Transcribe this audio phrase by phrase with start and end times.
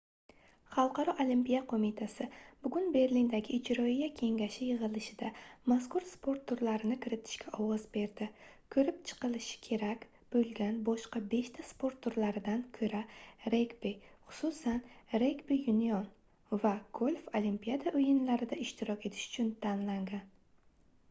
[0.75, 2.25] xalqaro olimpiya qoʻmitasi
[2.61, 5.29] bugun berlindagi ijroiya kengashi yigʻilishida
[5.73, 8.29] mazkur sport turlarini kiritishga ovoz berdi
[8.77, 13.03] koʻrib chiqilishi kerak boʻlgan boshqa beshta sport turlaridan koʻra
[13.57, 13.93] regbi
[14.31, 14.81] xususan
[15.27, 16.11] regbi yunion
[16.67, 20.29] va golf olimpiada oʻyinlarida ishtirok etish uchun tanlangan